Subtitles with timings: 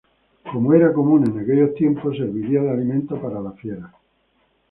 [0.51, 3.91] Como era común en aquellos tiempos, serviría de alimento para las fieras.